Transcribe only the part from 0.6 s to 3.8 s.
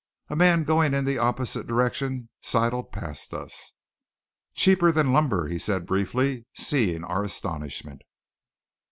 going in the opposite direction sidled past us.